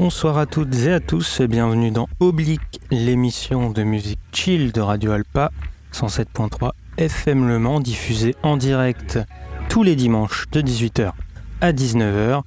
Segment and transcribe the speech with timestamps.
[0.00, 5.10] Bonsoir à toutes et à tous, bienvenue dans Oblique, l'émission de musique chill de Radio
[5.10, 5.50] Alpa
[5.92, 9.18] 107.3 FM Le Mans, diffusée en direct
[9.68, 11.10] tous les dimanches de 18h
[11.60, 12.42] à 19h.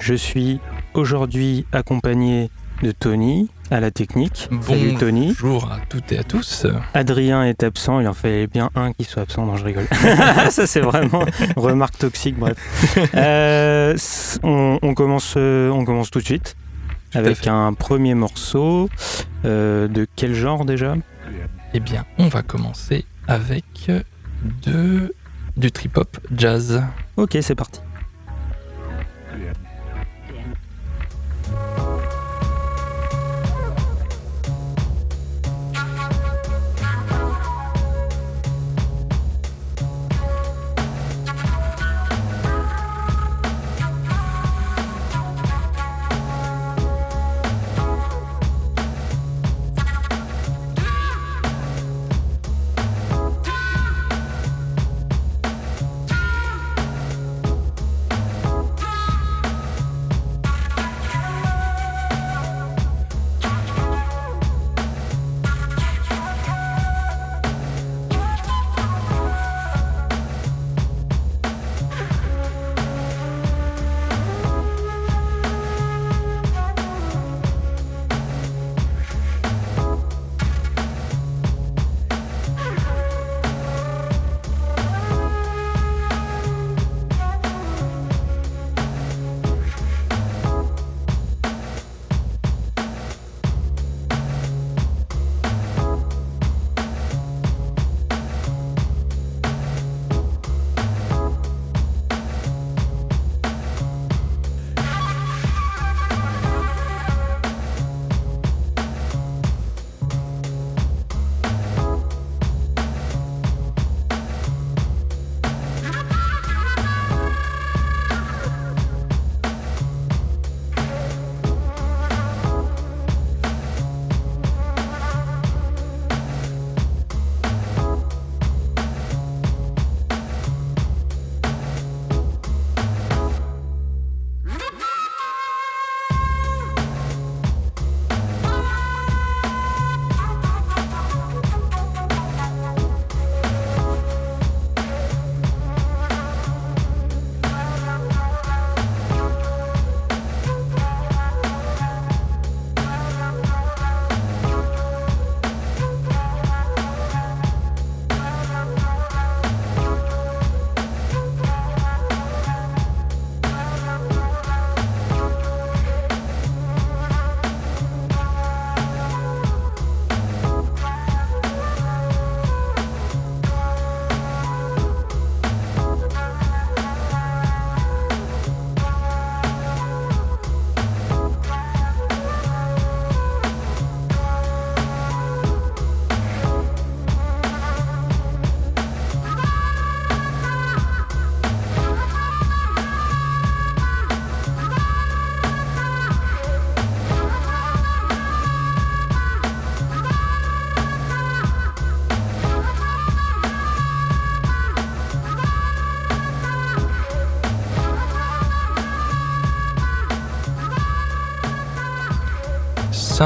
[0.00, 0.58] Je suis
[0.94, 2.50] aujourd'hui accompagné
[2.82, 4.48] de Tony à la technique.
[4.62, 5.28] Salut Tony.
[5.28, 6.66] Bonjour à toutes et à tous.
[6.92, 9.46] Adrien est absent, il en fait bien un qui soit absent.
[9.46, 9.86] Non, je rigole.
[10.50, 12.36] Ça, c'est vraiment remarque toxique.
[12.36, 12.56] Bref.
[13.14, 13.96] Euh,
[14.42, 16.56] on, commence, euh, on commence tout de suite
[17.16, 18.88] avec un premier morceau.
[19.44, 20.94] Euh, de quel genre déjà?
[21.74, 23.90] Eh bien, on va commencer avec
[24.64, 25.14] de,
[25.56, 26.82] du trip-hop jazz.
[27.16, 27.80] Ok, c'est parti.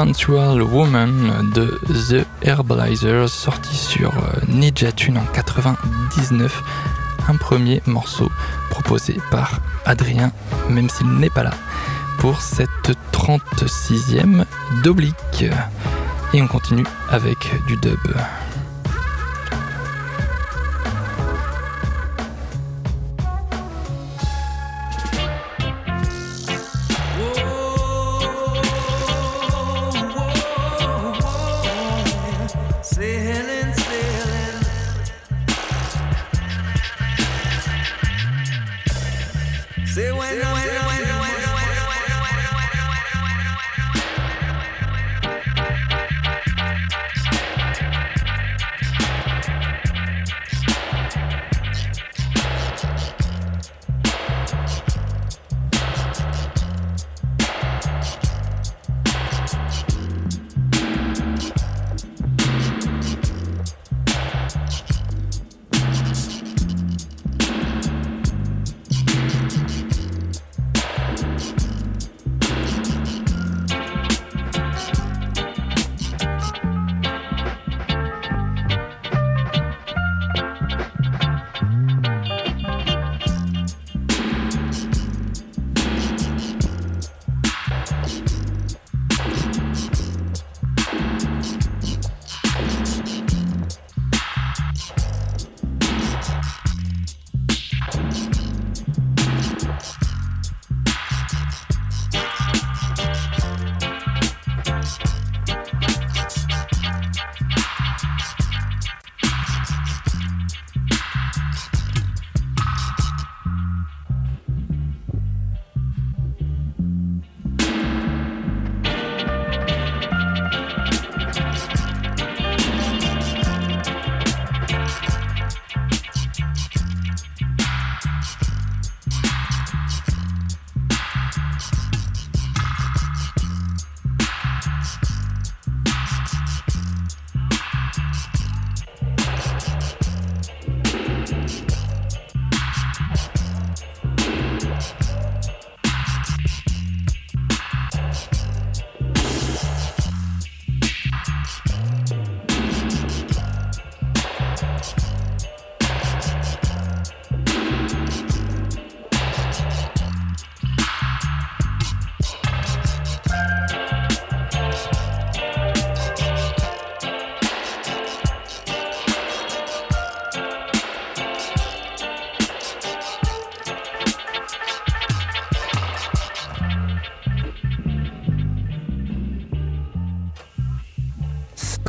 [0.01, 6.63] Sensual Woman de The Herblizers, sorti sur euh, Ninja Tune en 99.
[7.27, 8.31] Un premier morceau
[8.71, 10.31] proposé par Adrien,
[10.69, 11.53] même s'il n'est pas là,
[12.17, 14.43] pour cette 36e
[14.83, 15.45] d'oblique.
[16.33, 17.99] Et on continue avec du dub.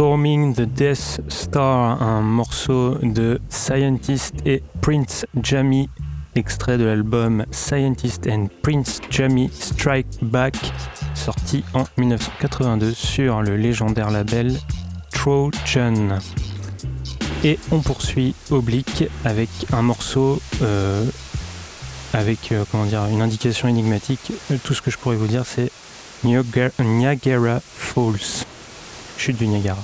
[0.03, 5.89] Storming the Death Star, un morceau de Scientist et Prince Jamie,
[6.35, 10.57] extrait de l'album Scientist and Prince Jamie Strike Back,
[11.15, 14.59] sorti en 1982 sur le légendaire label
[15.13, 16.19] Trojan.
[17.45, 21.05] Et on poursuit Oblique avec un morceau euh,
[22.13, 24.33] avec euh, comment dire, une indication énigmatique.
[24.65, 25.71] Tout ce que je pourrais vous dire, c'est
[26.25, 28.45] Niagara Falls,
[29.17, 29.79] chute du Niagara.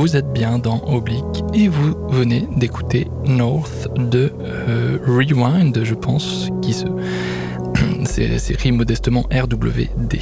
[0.00, 6.48] Vous êtes bien dans Oblique et vous venez d'écouter North de euh, Rewind, je pense,
[6.62, 6.86] qui se.
[8.06, 10.20] C'est écrit modestement RWD.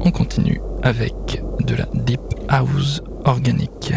[0.00, 3.94] On continue avec de la Deep House organique.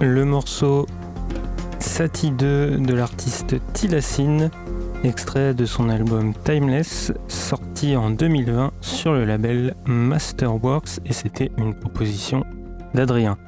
[0.00, 0.86] Le morceau
[1.80, 4.50] Sati 2 de l'artiste Tilassine,
[5.04, 11.74] extrait de son album Timeless, sorti en 2020 sur le label Masterworks, et c'était une
[11.74, 12.44] proposition
[12.94, 13.38] d'Adrien.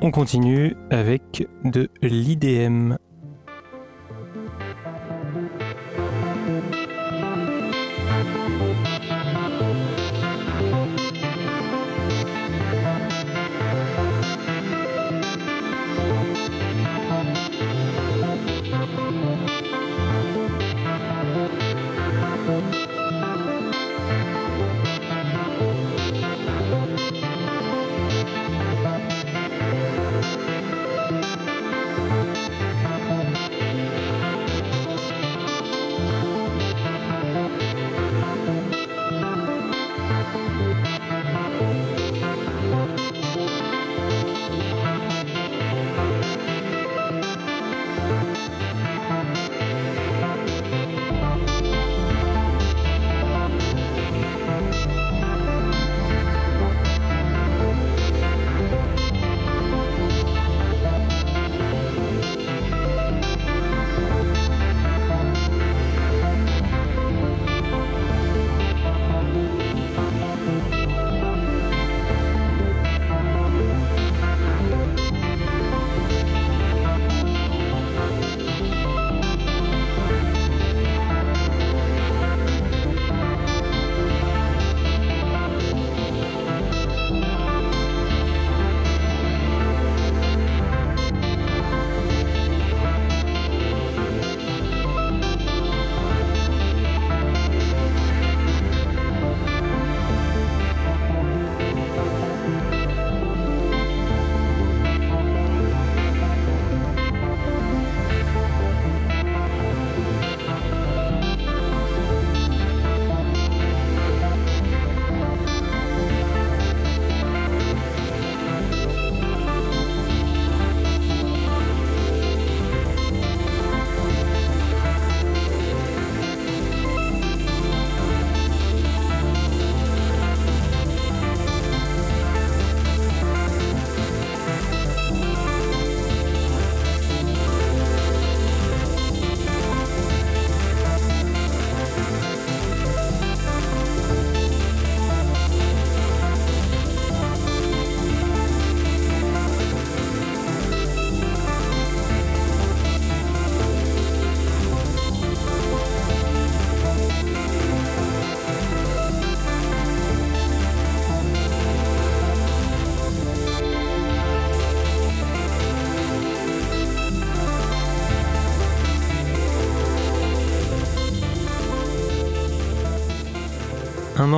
[0.00, 2.96] On continue avec de l'IDM.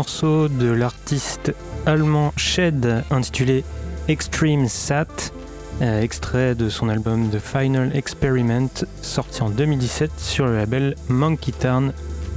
[0.00, 1.52] De l'artiste
[1.84, 3.64] allemand Shed intitulé
[4.06, 5.32] Extreme Sat,
[5.82, 8.68] euh, extrait de son album The Final Experiment
[9.02, 11.92] sorti en 2017 sur le label Monkey Town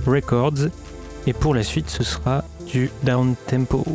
[0.07, 0.69] Records.
[1.27, 3.85] Et pour la suite, ce sera du down tempo.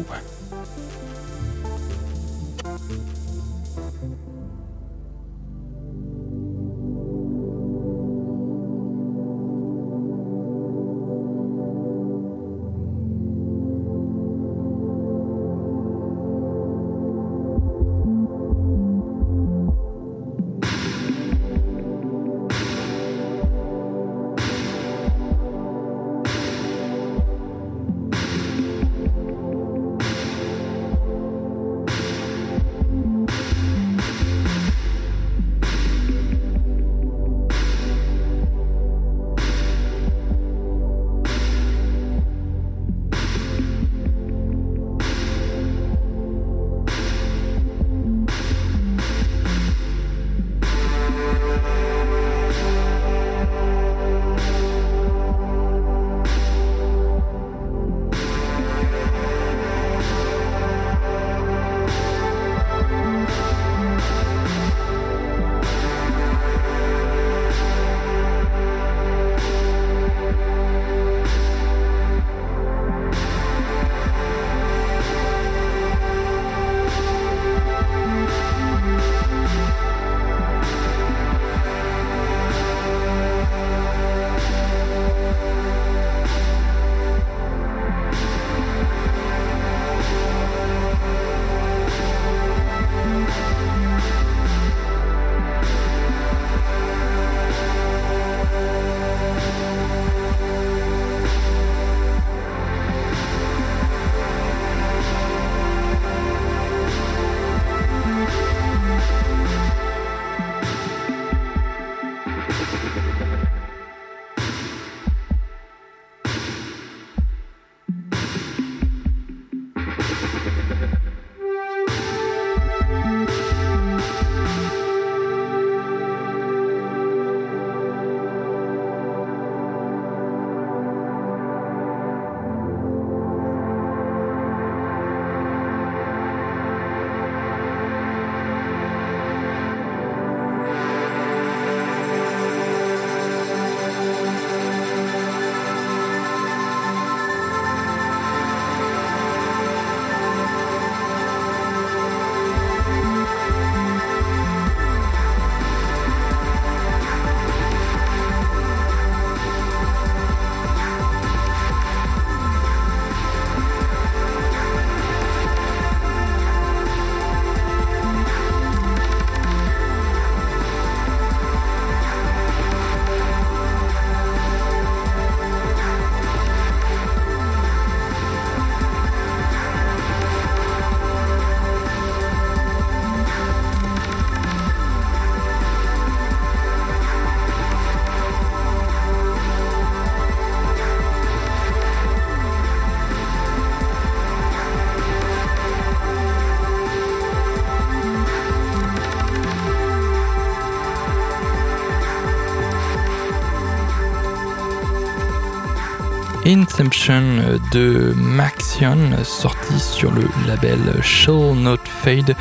[206.78, 212.36] De Maxion, sorti sur le label Shall Not Fade,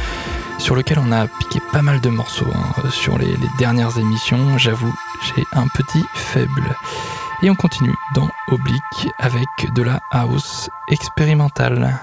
[0.58, 4.58] sur lequel on a piqué pas mal de morceaux hein, sur les dernières émissions.
[4.58, 4.94] J'avoue,
[5.24, 6.76] j'ai un petit faible.
[7.44, 11.98] Et on continue dans Oblique avec de la house expérimentale.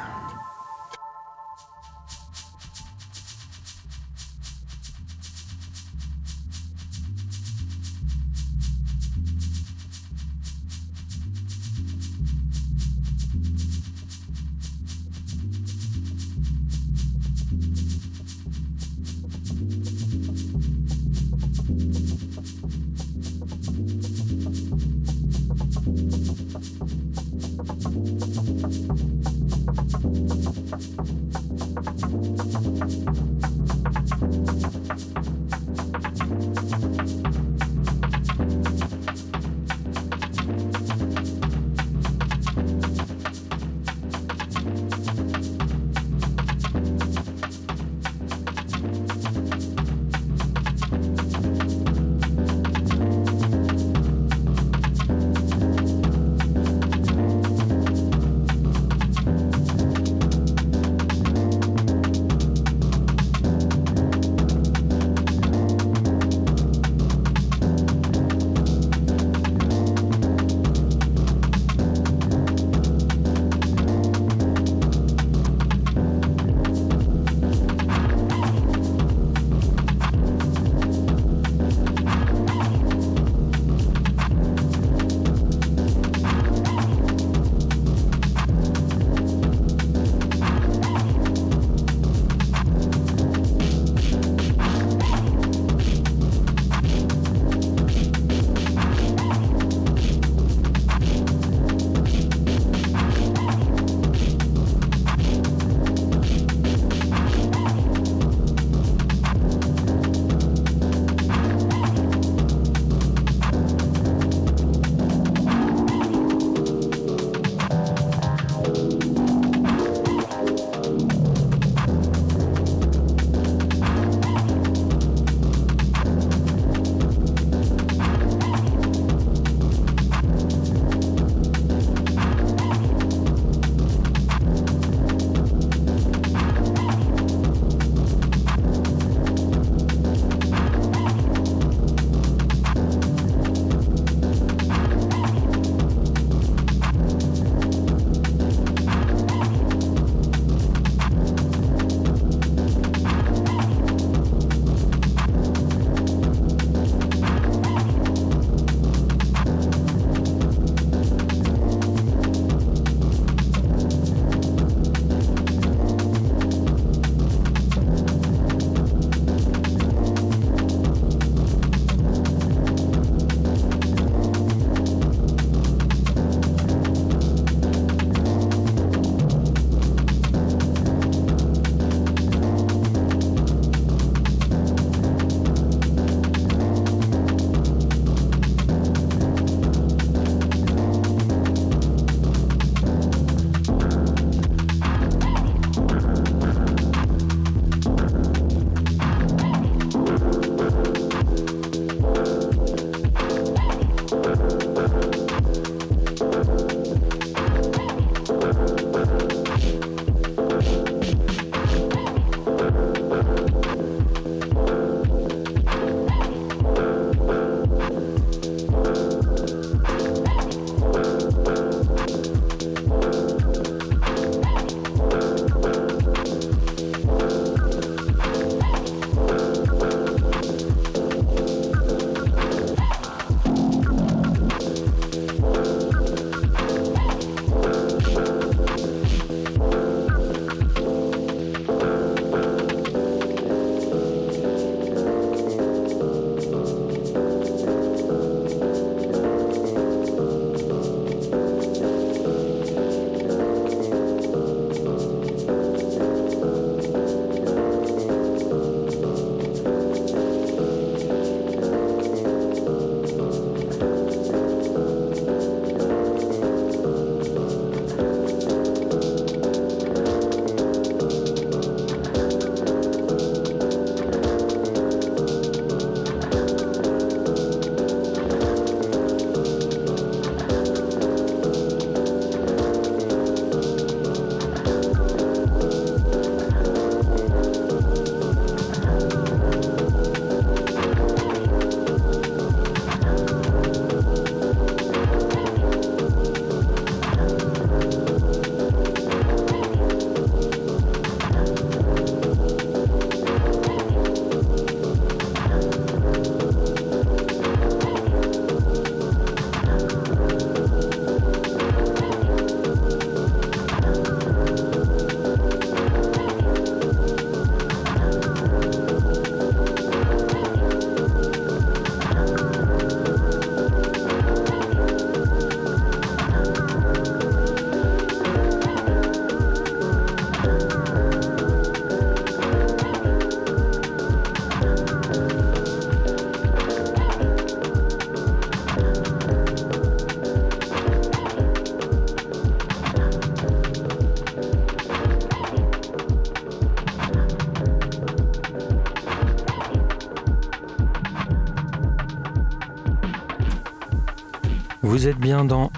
[355.22, 355.70] Bien dans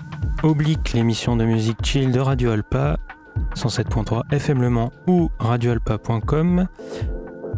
[0.42, 2.96] Oblique, l'émission de musique chill de Radio Alpa,
[3.54, 6.66] 107.3 FM Le Mans ou radioalpa.com.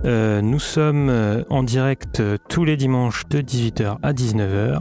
[0.04, 4.80] Euh, nous sommes euh, en direct euh, tous les dimanches de 18h à 19h.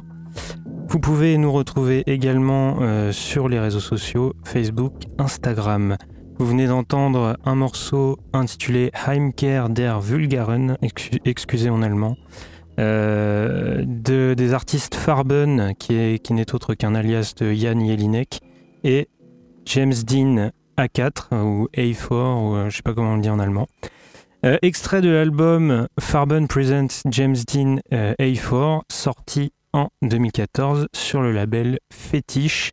[0.87, 2.79] Vous pouvez nous retrouver également
[3.11, 5.97] sur les réseaux sociaux Facebook, Instagram.
[6.39, 10.77] Vous venez d'entendre un morceau intitulé Heimkehr der Vulgaren,
[11.25, 12.17] excusez mon allemand,
[12.77, 18.39] de, des artistes Farben, qui, qui n'est autre qu'un alias de Jan Jelinek,
[18.83, 19.07] et
[19.65, 23.67] James Dean A4, ou A4, ou je sais pas comment on le dit en allemand.
[24.45, 31.31] Euh, extrait de l'album Farben Presents James Dean euh, A4, sorti en 2014 sur le
[31.31, 32.71] label Fétiche.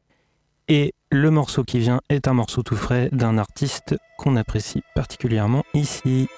[0.68, 5.64] Et le morceau qui vient est un morceau tout frais d'un artiste qu'on apprécie particulièrement
[5.72, 6.28] ici.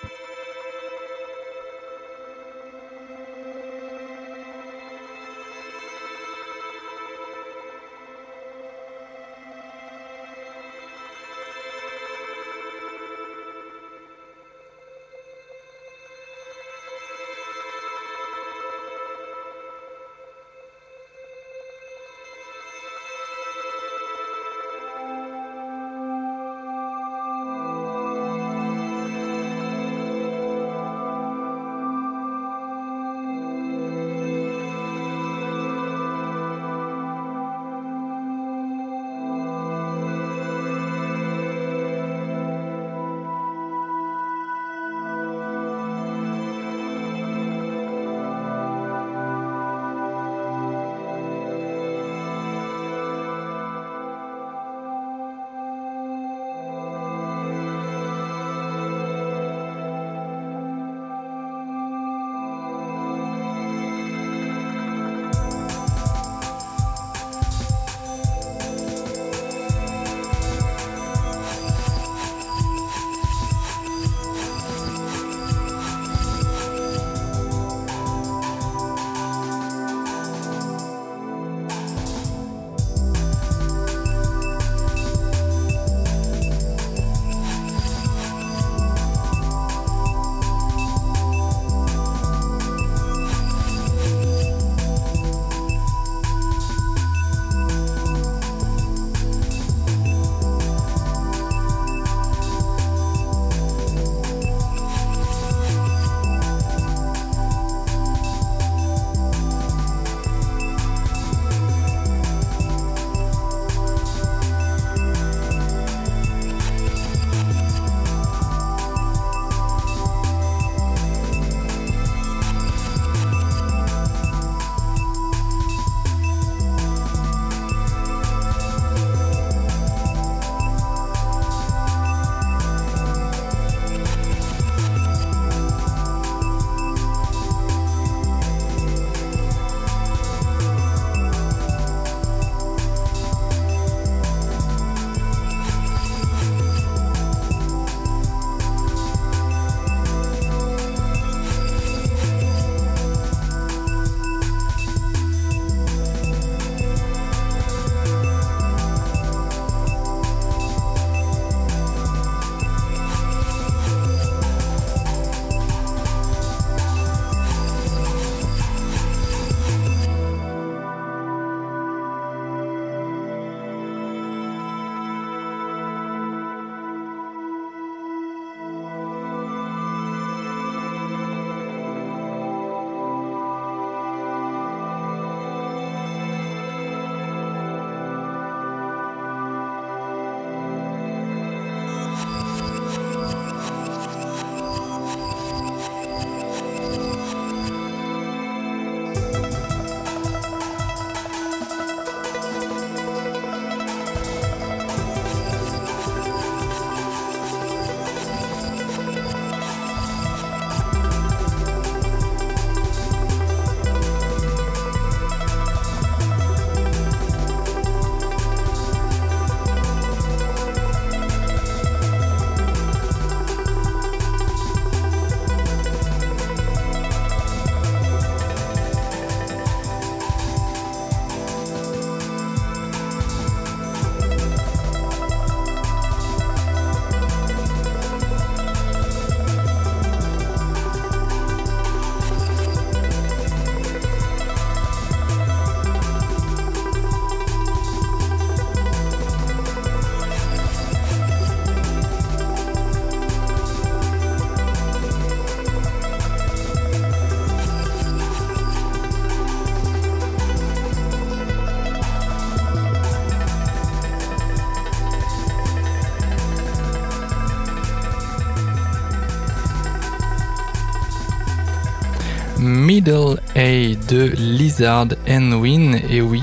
[273.97, 276.01] De Lizard and Win.
[276.11, 276.43] Et oui,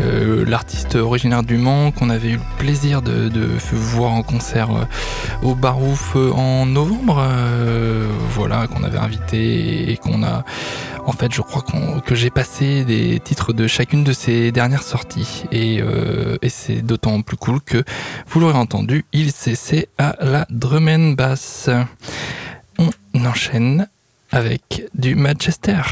[0.00, 3.30] euh, l'artiste originaire du Mans qu'on avait eu le plaisir de,
[3.72, 4.84] voir en concert euh,
[5.42, 7.24] au Barouf euh, en novembre,
[8.30, 10.44] voilà, qu'on avait invité et qu'on a.
[11.06, 11.62] En fait, je crois
[12.04, 15.44] que j'ai passé des titres de chacune de ses dernières sorties.
[15.52, 15.82] Et,
[16.40, 17.84] et c'est d'autant plus cool que,
[18.26, 21.68] vous l'aurez entendu, il cessait à la drum and bass.
[22.78, 23.86] On enchaîne
[24.32, 25.82] avec du Manchester.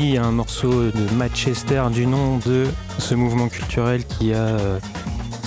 [0.00, 2.64] Un morceau de Manchester du nom de
[2.98, 4.78] ce mouvement culturel qui euh,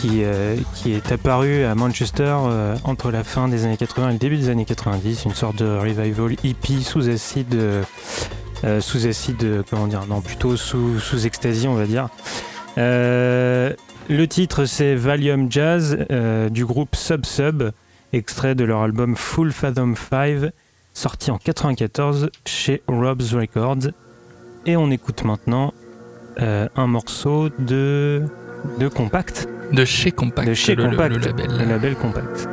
[0.05, 4.37] euh, est apparu à Manchester euh, entre la fin des années 80 et le début
[4.37, 7.59] des années 90, une sorte de revival hippie sous acide,
[8.79, 12.09] sous acide, comment dire, non plutôt sous, sous ecstasy on va dire.
[12.77, 15.97] le titre c'est Valium Jazz
[16.51, 17.71] du groupe Sub Sub,
[18.13, 20.51] extrait de leur album Full Fathom 5,
[20.93, 23.89] sorti en 94 chez Rob's Records.
[24.65, 25.73] Et on écoute maintenant
[26.39, 28.23] euh, un morceau de,
[28.79, 29.47] de Compact.
[29.71, 30.47] De chez Compact.
[30.47, 31.25] De chez Compact.
[31.25, 31.47] label.
[31.59, 32.47] Le label Compact.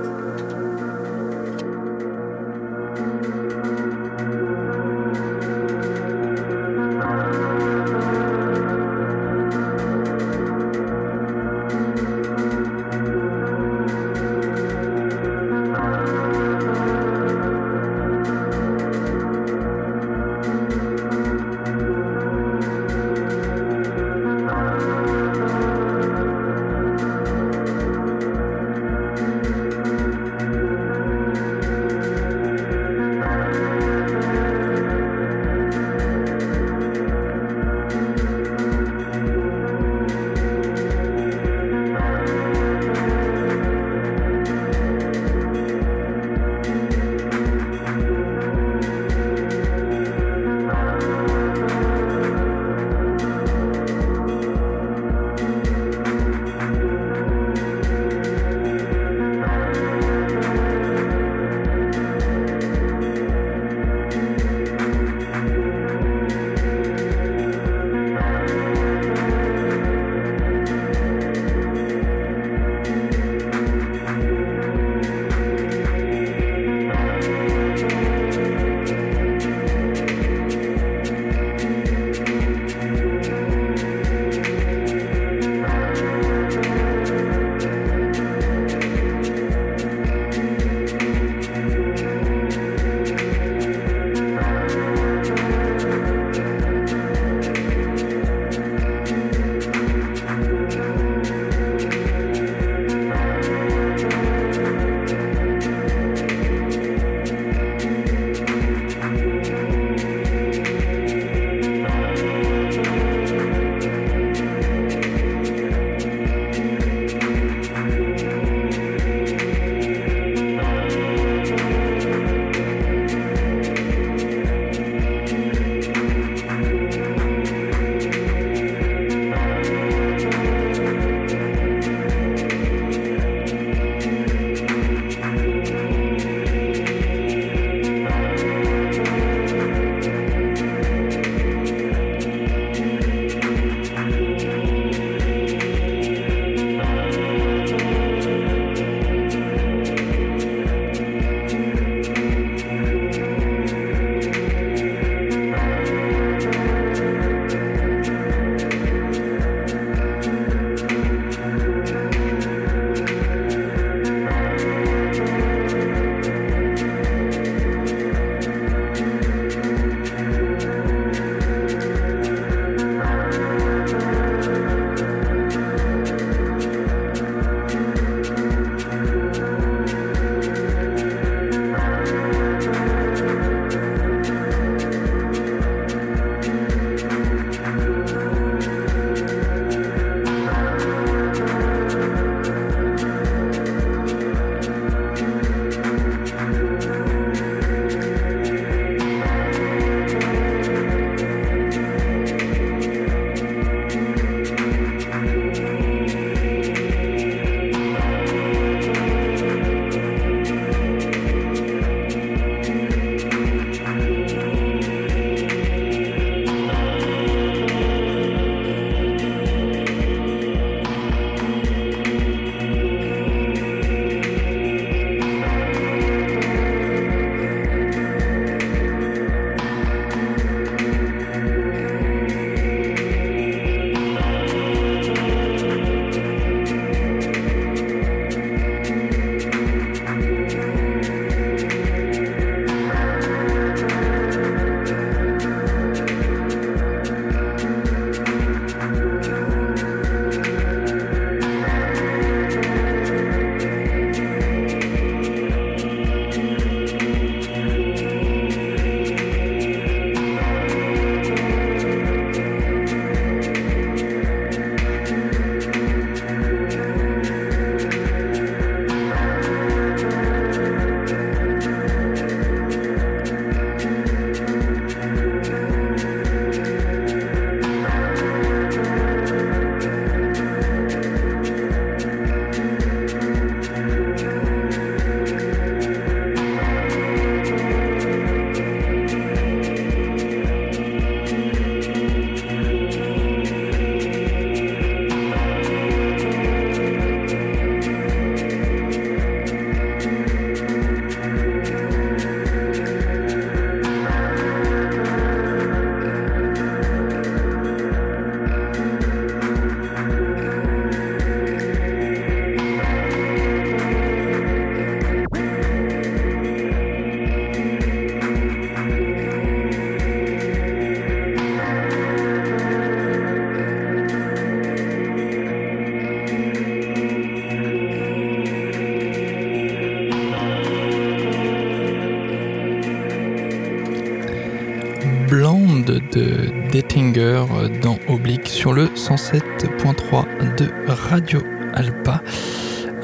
[340.11, 341.41] 107.3 de Radio
[341.73, 342.21] Alpa.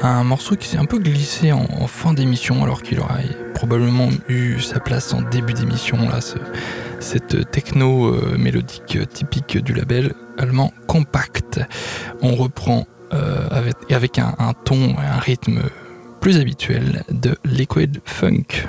[0.01, 4.59] Un morceau qui s'est un peu glissé en, fin d'émission alors qu'il aurait probablement eu
[4.59, 5.97] sa place en début d'émission.
[6.09, 6.19] Là,
[6.99, 11.61] cette techno euh, mélodique typique du label allemand Compact.
[12.21, 15.61] On reprend euh, avec, avec un, un ton et un rythme
[16.19, 18.67] plus habituel de Liquid Funk.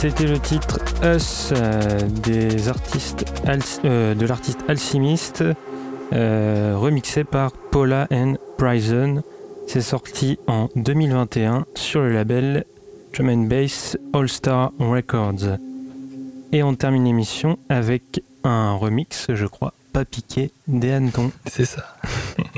[0.00, 3.30] C'était le titre Us euh, des artistes
[3.84, 5.44] euh, de l'artiste Alchimiste,
[6.14, 9.22] euh, remixé par Paula and Bryson.
[9.66, 12.64] C'est sorti en 2021 sur le label
[13.12, 15.58] Drum and Bass All Star Records.
[16.52, 21.30] Et on termine l'émission avec un remix, je crois, pas piqué des hannetons.
[21.44, 21.84] C'est ça.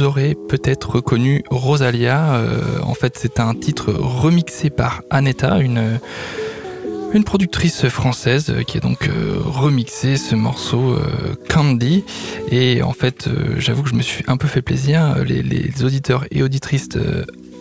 [0.00, 2.36] aurez peut-être reconnu Rosalia.
[2.36, 5.98] Euh, en fait, c'est un titre remixé par Aneta, une,
[7.26, 12.04] productrice française qui a donc euh, remixé ce morceau euh, Candy.
[12.50, 13.28] Et en fait,
[13.58, 15.16] j'avoue que je me suis un peu fait plaisir.
[15.24, 16.88] Les, auditeurs et auditrices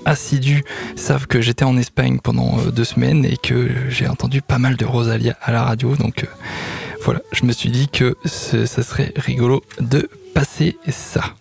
[0.05, 0.63] assidus
[0.95, 4.85] savent que j'étais en Espagne pendant deux semaines et que j'ai entendu pas mal de
[4.85, 5.95] Rosalia à la radio.
[5.97, 6.25] Donc
[7.03, 11.35] voilà, je me suis dit que ça serait rigolo de passer ça.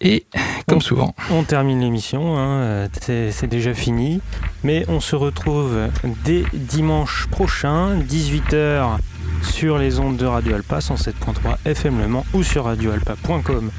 [0.00, 0.26] Et
[0.66, 4.20] comme souvent, On termine l'émission, hein, euh, c'est déjà fini.
[4.62, 5.76] Mais on se retrouve
[6.24, 8.98] dès dimanche prochain, 18h,
[9.42, 13.70] sur les ondes de Radio Alpa, 107.3 FM Le Mans ou sur radioalpa.com.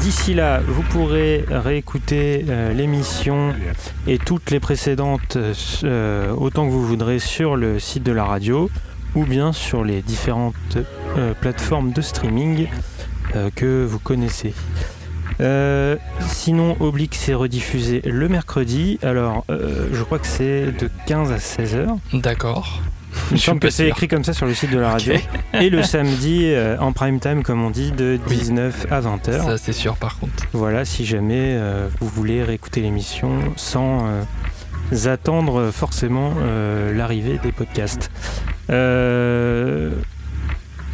[0.00, 3.54] D'ici là, vous pourrez réécouter euh, l'émission
[4.06, 5.36] et toutes les précédentes
[5.84, 8.70] euh, autant que vous voudrez sur le site de la radio
[9.14, 10.54] ou bien sur les différentes
[11.16, 12.68] euh, plateformes de streaming
[13.56, 14.54] que vous connaissez.
[15.40, 15.96] Euh,
[16.28, 18.98] sinon, Oblique c'est rediffusé le mercredi.
[19.02, 21.96] Alors, euh, je crois que c'est de 15 à 16 heures.
[22.12, 22.80] d'accord.
[23.30, 25.14] Il me semble que c'est écrit comme ça sur le site de la radio.
[25.60, 28.36] Et le samedi euh, en prime time, comme on dit, de Oui.
[28.36, 29.44] 19 à 20 heures.
[29.44, 30.44] Ça, c'est sûr, par contre.
[30.52, 31.56] Voilà, si jamais
[32.00, 34.04] vous voulez réécouter l'émission sans
[35.06, 36.32] attendre forcément
[36.92, 38.10] l'arrivée des podcasts.
[38.70, 39.90] Euh,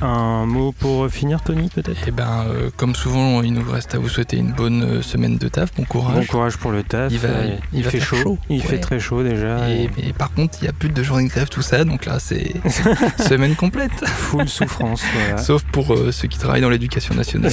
[0.02, 2.08] un mot pour finir, Tony, peut-être?
[2.08, 5.36] Et ben, euh, comme souvent, il nous reste à vous souhaiter une bonne euh, semaine
[5.36, 6.26] de taf, bon Bon courage.
[6.26, 7.12] courage pour le taf.
[7.12, 8.16] Il va- Euh, il va fait chaud.
[8.16, 8.38] chaud.
[8.48, 9.68] Il fait très chaud déjà.
[9.70, 11.84] Et, et mais par contre, il n'y a plus de journée de grève, tout ça,
[11.84, 12.54] donc là, c'est
[13.28, 13.92] semaine complète.
[14.06, 15.02] Full souffrance.
[15.14, 15.38] Voilà.
[15.38, 17.52] Sauf pour euh, ceux qui travaillent dans l'éducation nationale.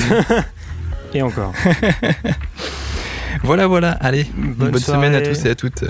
[1.14, 1.54] Et encore.
[3.44, 5.84] voilà, voilà, allez, Bonne bonne semaine à tous et à toutes.